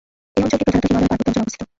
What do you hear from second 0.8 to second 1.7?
হিমালয় পার্বত্য অঞ্চলে অবস্থিত।